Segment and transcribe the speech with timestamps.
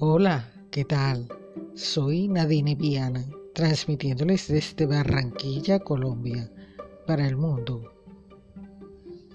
[0.00, 1.26] Hola, ¿qué tal?
[1.74, 6.48] Soy Nadine Viana, transmitiéndoles desde Barranquilla, Colombia,
[7.04, 7.82] para el mundo.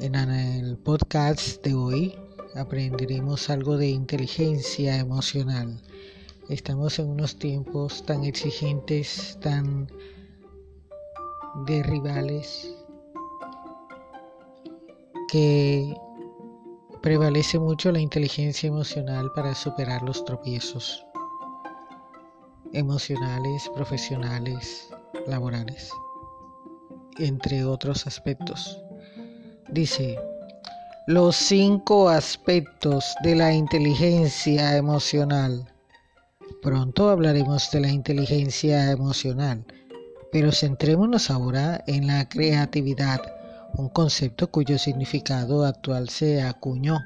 [0.00, 2.14] En el podcast de hoy
[2.56, 5.80] aprenderemos algo de inteligencia emocional.
[6.48, 9.86] Estamos en unos tiempos tan exigentes, tan
[11.66, 12.74] de rivales,
[15.30, 15.94] que
[17.00, 21.04] prevalece mucho la inteligencia emocional para superar los tropiezos
[22.72, 24.88] emocionales, profesionales,
[25.26, 25.90] laborales,
[27.18, 28.82] entre otros aspectos.
[29.70, 30.18] Dice,
[31.06, 35.72] los cinco aspectos de la inteligencia emocional.
[36.62, 39.64] Pronto hablaremos de la inteligencia emocional,
[40.32, 43.37] pero centrémonos ahora en la creatividad
[43.74, 46.98] un concepto cuyo significado actual se acuñó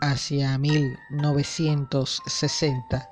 [0.00, 3.10] hacia 1960.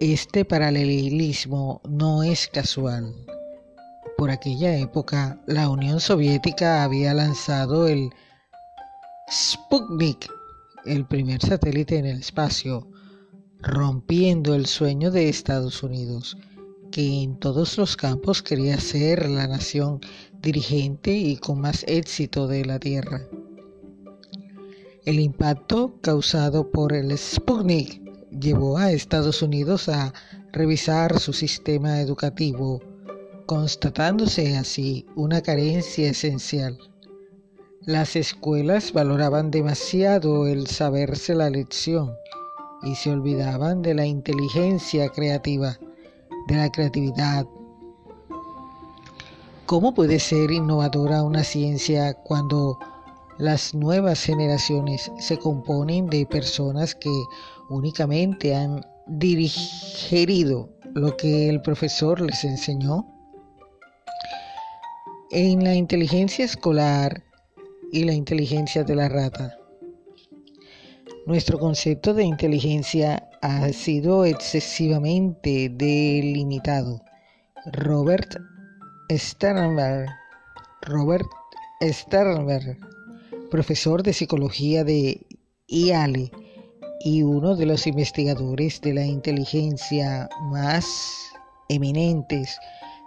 [0.00, 3.14] Este paralelismo no es casual.
[4.16, 8.10] Por aquella época, la Unión Soviética había lanzado el
[9.30, 10.28] Sputnik,
[10.84, 12.88] el primer satélite en el espacio,
[13.60, 16.36] rompiendo el sueño de Estados Unidos,
[16.90, 20.00] que en todos los campos quería ser la nación
[20.40, 23.22] dirigente y con más éxito de la Tierra.
[25.04, 30.12] El impacto causado por el Sputnik llevó a Estados Unidos a
[30.52, 32.80] revisar su sistema educativo,
[33.46, 36.78] constatándose así una carencia esencial.
[37.86, 42.12] Las escuelas valoraban demasiado el saberse la lección
[42.82, 45.78] y se olvidaban de la inteligencia creativa,
[46.46, 47.46] de la creatividad,
[49.70, 52.76] ¿Cómo puede ser innovadora una ciencia cuando
[53.38, 57.12] las nuevas generaciones se componen de personas que
[57.68, 63.06] únicamente han digerido lo que el profesor les enseñó?
[65.30, 67.22] En la inteligencia escolar
[67.92, 69.56] y la inteligencia de la rata.
[71.26, 77.00] Nuestro concepto de inteligencia ha sido excesivamente delimitado.
[77.72, 78.34] Robert
[79.18, 80.08] Sternberg,
[80.82, 81.26] Robert
[81.82, 82.78] Sternberg,
[83.50, 85.26] profesor de psicología de
[85.66, 86.30] IALE
[87.00, 91.32] y uno de los investigadores de la inteligencia más
[91.68, 92.56] eminentes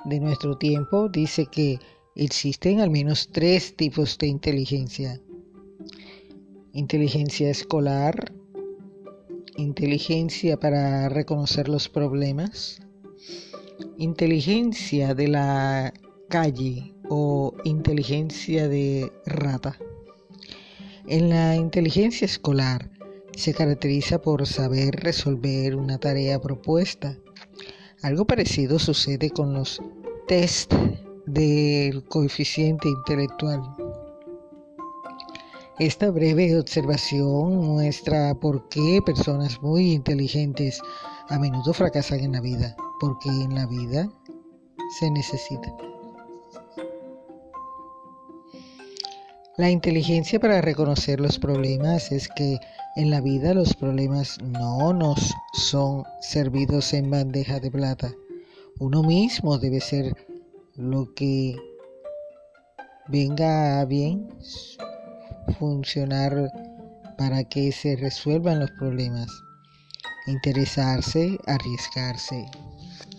[0.06, 1.80] de nuestro tiempo, dice que
[2.16, 5.22] existen al menos tres tipos de inteligencia.
[6.74, 8.34] Inteligencia escolar,
[9.56, 12.83] inteligencia para reconocer los problemas,
[13.98, 15.94] inteligencia de la
[16.30, 19.78] calle o inteligencia de rata.
[21.08, 22.90] En la inteligencia escolar
[23.36, 27.18] se caracteriza por saber resolver una tarea propuesta.
[28.02, 29.82] Algo parecido sucede con los
[30.28, 30.74] test
[31.26, 33.62] del coeficiente intelectual.
[35.80, 40.80] Esta breve observación muestra por qué personas muy inteligentes
[41.30, 44.10] a menudo fracasan en la vida porque en la vida
[44.98, 45.76] se necesita.
[49.58, 52.60] La inteligencia para reconocer los problemas es que
[52.96, 58.14] en la vida los problemas no nos son servidos en bandeja de plata.
[58.80, 60.16] Uno mismo debe ser
[60.78, 61.58] lo que
[63.10, 64.30] venga bien
[65.60, 66.50] funcionar
[67.18, 69.28] para que se resuelvan los problemas.
[70.26, 72.46] Interesarse, arriesgarse,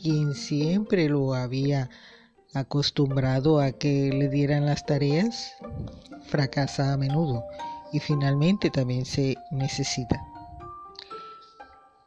[0.04, 1.88] quien siempre lo había
[2.52, 5.54] acostumbrado a que le dieran las tareas,
[6.26, 7.42] fracasa a menudo
[7.90, 10.22] y finalmente también se necesita.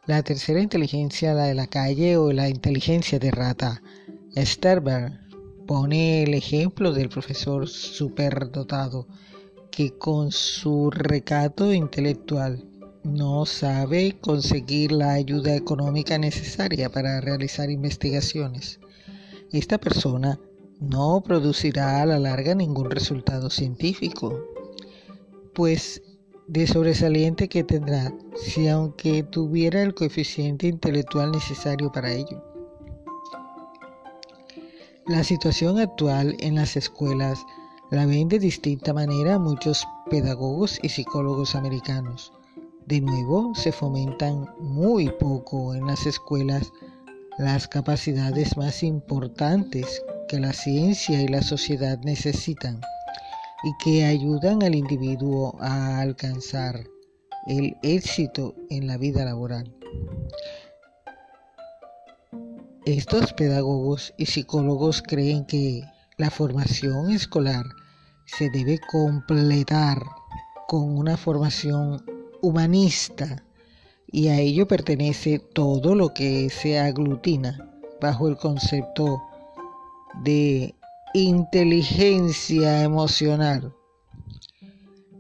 [0.05, 3.81] La tercera inteligencia, la de la calle o la inteligencia de rata,
[4.37, 5.19] Sterber
[5.65, 9.07] pone el ejemplo del profesor superdotado
[9.71, 12.63] que con su recato intelectual
[13.07, 18.81] no sabe conseguir la ayuda económica necesaria para realizar investigaciones.
[19.51, 20.39] Esta persona
[20.81, 24.37] no producirá a la larga ningún resultado científico,
[25.53, 26.01] pues
[26.47, 32.43] de sobresaliente que tendrá si aunque tuviera el coeficiente intelectual necesario para ello.
[35.05, 37.39] La situación actual en las escuelas
[37.89, 42.33] la ven de distinta manera muchos pedagogos y psicólogos americanos.
[42.87, 46.71] De nuevo, se fomentan muy poco en las escuelas
[47.37, 52.79] las capacidades más importantes que la ciencia y la sociedad necesitan
[53.65, 56.79] y que ayudan al individuo a alcanzar
[57.47, 59.75] el éxito en la vida laboral.
[62.85, 65.81] Estos pedagogos y psicólogos creen que
[66.15, 67.65] la formación escolar
[68.23, 70.01] se debe completar
[70.69, 72.01] con una formación
[72.47, 73.43] humanista
[74.09, 79.21] y a ello pertenece todo lo que se aglutina bajo el concepto
[80.23, 80.75] de
[81.13, 83.73] inteligencia emocional.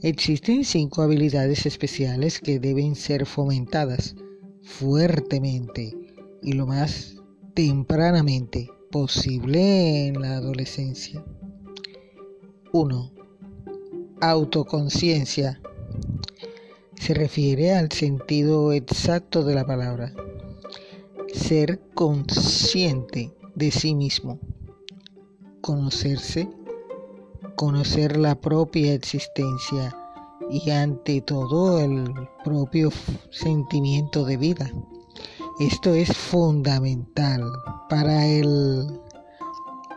[0.01, 4.15] Existen cinco habilidades especiales que deben ser fomentadas
[4.63, 5.97] fuertemente
[6.43, 7.17] y lo más
[7.55, 11.25] tempranamente posible en la adolescencia.
[12.71, 13.11] 1.
[14.21, 15.59] Autoconciencia.
[16.99, 20.13] Se refiere al sentido exacto de la palabra.
[21.33, 24.39] Ser consciente de sí mismo.
[25.61, 26.49] Conocerse.
[27.55, 29.95] Conocer la propia existencia
[30.49, 32.13] y ante todo el
[32.43, 32.91] propio
[33.31, 34.71] sentimiento de vida.
[35.59, 37.43] Esto es fundamental
[37.89, 38.99] para el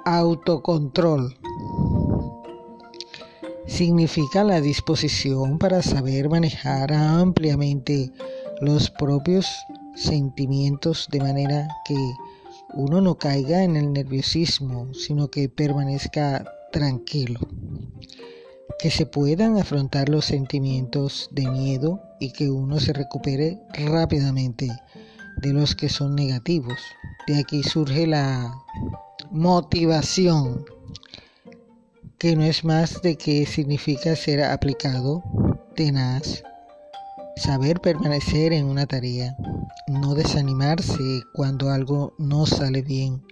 [0.05, 1.35] autocontrol.
[3.71, 8.11] Significa la disposición para saber manejar ampliamente
[8.61, 9.47] los propios
[9.95, 11.97] sentimientos de manera que
[12.75, 17.39] uno no caiga en el nerviosismo, sino que permanezca tranquilo.
[18.81, 24.69] Que se puedan afrontar los sentimientos de miedo y que uno se recupere rápidamente
[25.41, 26.81] de los que son negativos.
[27.29, 28.53] De aquí surge la
[29.31, 30.65] motivación,
[32.21, 35.25] que no es más de que significa ser aplicado,
[35.75, 36.43] tenaz,
[37.35, 39.35] saber permanecer en una tarea,
[39.89, 43.23] no desanimarse cuando algo no sale bien,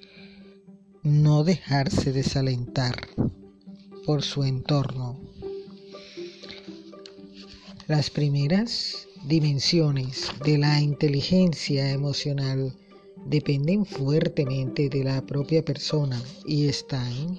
[1.03, 2.97] no dejarse desalentar
[4.07, 5.21] por su entorno.
[7.89, 12.75] Las primeras dimensiones de la inteligencia emocional
[13.27, 17.39] dependen fuertemente de la propia persona y están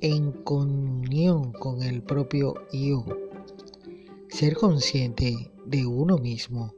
[0.00, 3.04] en comunión con el propio yo.
[4.28, 6.74] Ser consciente de uno mismo,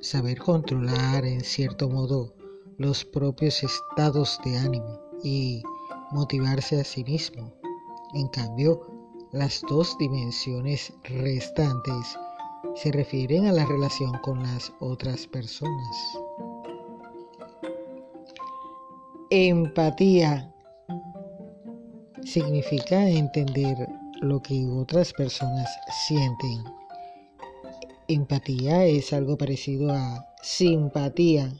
[0.00, 2.34] saber controlar en cierto modo
[2.78, 5.62] los propios estados de ánimo y
[6.12, 7.52] motivarse a sí mismo.
[8.14, 8.80] En cambio,
[9.32, 12.16] las dos dimensiones restantes
[12.74, 16.18] se refieren a la relación con las otras personas.
[19.30, 20.55] Empatía
[22.26, 23.88] significa entender
[24.20, 25.68] lo que otras personas
[26.06, 26.64] sienten.
[28.08, 31.52] Empatía es algo parecido a simpatía,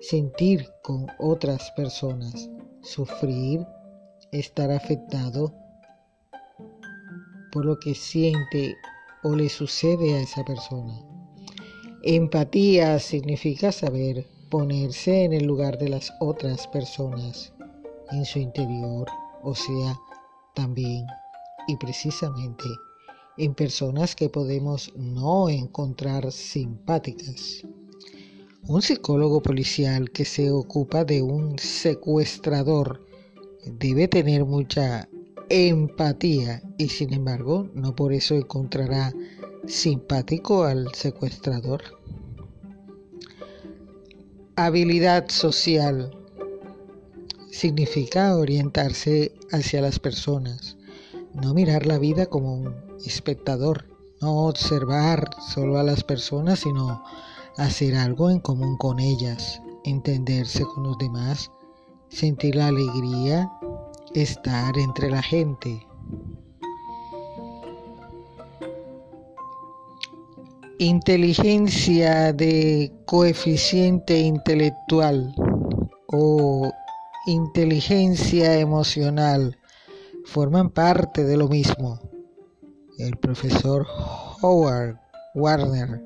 [0.00, 2.50] sentir con otras personas,
[2.82, 3.64] sufrir,
[4.32, 5.54] estar afectado
[7.52, 8.74] por lo que siente
[9.22, 11.00] o le sucede a esa persona.
[12.02, 17.52] Empatía significa saber ponerse en el lugar de las otras personas,
[18.10, 19.06] en su interior,
[19.42, 19.98] o sea,
[20.54, 21.06] también
[21.66, 22.64] y precisamente
[23.36, 27.62] en personas que podemos no encontrar simpáticas.
[28.66, 33.04] Un psicólogo policial que se ocupa de un secuestrador
[33.64, 35.08] debe tener mucha
[35.48, 39.12] empatía y sin embargo no por eso encontrará
[39.66, 41.82] simpático al secuestrador.
[44.56, 46.19] Habilidad social
[47.50, 50.76] significa orientarse hacia las personas,
[51.34, 53.86] no mirar la vida como un espectador,
[54.20, 57.02] no observar solo a las personas, sino
[57.56, 61.50] hacer algo en común con ellas, entenderse con los demás,
[62.08, 63.50] sentir la alegría
[64.14, 65.86] estar entre la gente.
[70.78, 75.34] Inteligencia de coeficiente intelectual
[76.06, 76.72] o
[77.30, 79.56] inteligencia emocional
[80.24, 82.00] forman parte de lo mismo.
[82.98, 83.86] El profesor
[84.42, 84.98] Howard
[85.36, 86.02] Warner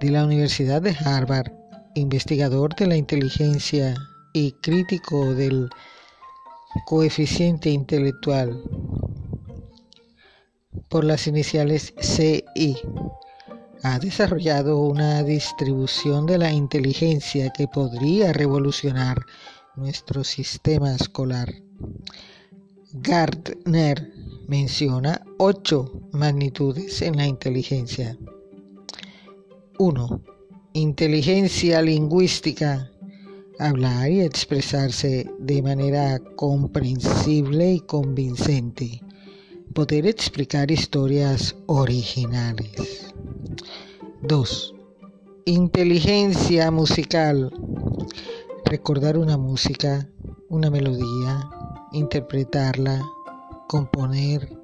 [0.00, 1.50] de la Universidad de Harvard,
[1.94, 3.94] investigador de la inteligencia
[4.32, 5.68] y crítico del
[6.86, 8.62] coeficiente intelectual
[10.88, 12.76] por las iniciales CI.
[13.82, 19.26] Ha desarrollado una distribución de la inteligencia que podría revolucionar
[19.76, 21.54] nuestro sistema escolar.
[22.92, 24.12] Gardner
[24.48, 28.16] menciona ocho magnitudes en la inteligencia.
[29.78, 30.20] 1.
[30.74, 32.90] Inteligencia lingüística
[33.58, 39.02] hablar y expresarse de manera comprensible y convincente,
[39.72, 43.12] poder explicar historias originales.
[44.22, 44.74] 2.
[45.46, 47.52] Inteligencia musical.
[48.66, 50.08] Recordar una música,
[50.48, 51.50] una melodía,
[51.92, 53.02] interpretarla,
[53.68, 54.56] componer.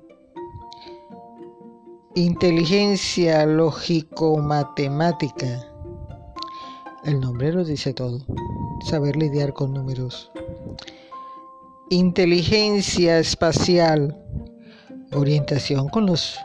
[2.14, 5.66] Inteligencia lógico-matemática.
[7.04, 8.25] El nombre lo dice todo.
[8.85, 10.33] Saber lidiar con números.
[11.90, 14.16] Inteligencia espacial.
[15.12, 16.38] Orientación con los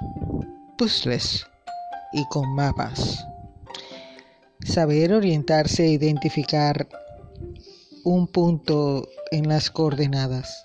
[0.77, 1.47] puzzles
[2.12, 3.25] y con mapas.
[4.63, 6.89] Saber orientarse e identificar
[8.05, 10.63] un punto en las coordenadas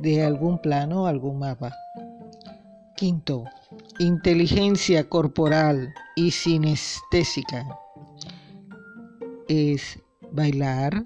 [0.00, 1.72] de algún plano o algún mapa.
[2.96, 3.44] Quinto,
[4.00, 7.78] inteligencia corporal y sinestésica.
[9.46, 10.00] Es
[10.32, 11.04] bailar,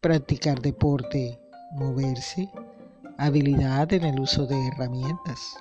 [0.00, 1.38] practicar deporte,
[1.74, 2.50] moverse,
[3.18, 5.56] habilidad en el uso de herramientas.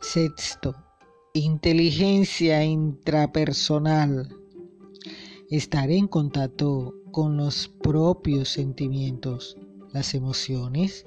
[0.00, 0.74] Sexto,
[1.34, 4.43] inteligencia intrapersonal.
[5.50, 9.58] Estar en contacto con los propios sentimientos,
[9.92, 11.06] las emociones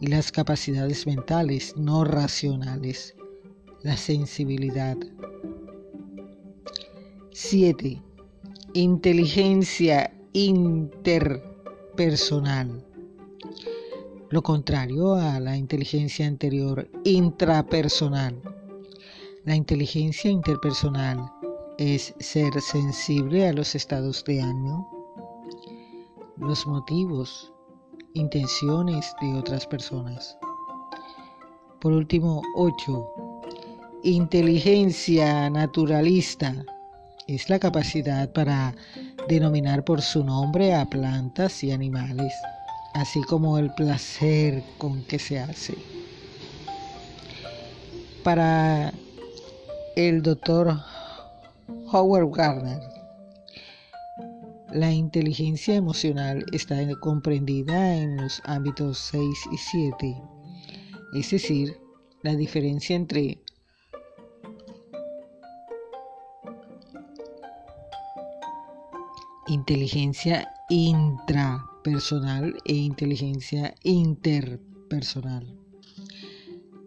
[0.00, 3.14] y las capacidades mentales no racionales,
[3.82, 4.96] la sensibilidad.
[7.32, 8.00] 7.
[8.74, 12.86] Inteligencia interpersonal.
[14.30, 18.40] Lo contrario a la inteligencia anterior, intrapersonal
[19.44, 21.18] la inteligencia interpersonal
[21.78, 24.88] es ser sensible a los estados de ánimo,
[26.36, 27.52] los motivos,
[28.14, 30.36] intenciones de otras personas.
[31.80, 33.08] Por último, 8.
[34.04, 36.64] Inteligencia naturalista
[37.26, 38.74] es la capacidad para
[39.28, 42.32] denominar por su nombre a plantas y animales,
[42.94, 45.74] así como el placer con que se hace.
[48.22, 48.92] Para
[49.96, 50.78] el doctor
[51.92, 52.80] Howard Gardner.
[54.72, 59.22] La inteligencia emocional está comprendida en los ámbitos 6
[59.52, 60.22] y 7,
[61.14, 61.76] es decir,
[62.22, 63.42] la diferencia entre
[69.48, 75.58] inteligencia intrapersonal e inteligencia interpersonal.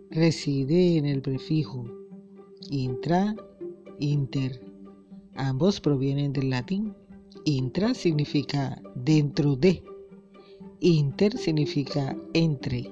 [0.09, 1.85] Reside en el prefijo
[2.71, 3.35] intra,
[3.99, 4.64] inter.
[5.35, 6.95] Ambos provienen del latín.
[7.43, 9.83] Intra significa dentro de.
[10.79, 12.89] Inter significa entre.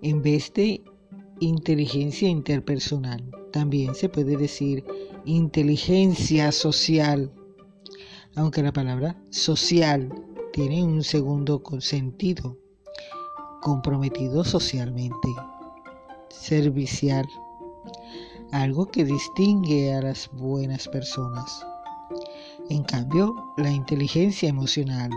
[0.00, 0.82] En vez de
[1.40, 4.82] inteligencia interpersonal, también se puede decir
[5.26, 7.30] inteligencia social,
[8.34, 10.10] aunque la palabra social
[10.54, 12.56] tiene un segundo sentido,
[13.60, 15.28] comprometido socialmente,
[16.30, 17.26] servicial
[18.52, 21.66] algo que distingue a las buenas personas.
[22.68, 25.10] En cambio, la inteligencia emocional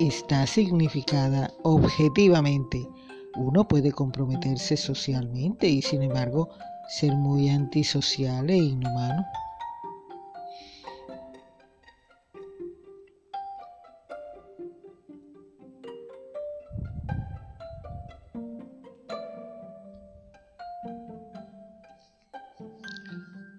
[0.00, 2.88] está significada objetivamente.
[3.36, 6.48] Uno puede comprometerse socialmente y sin embargo
[6.88, 9.24] ser muy antisocial e inhumano.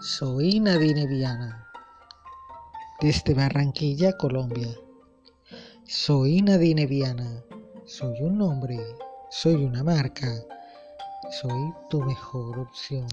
[0.07, 1.67] Soy Nadine Viana,
[3.01, 4.67] desde Barranquilla, Colombia.
[5.87, 7.43] Soy Nadine Viana,
[7.87, 8.77] soy un nombre,
[9.31, 10.31] soy una marca,
[11.41, 13.07] soy tu mejor opción.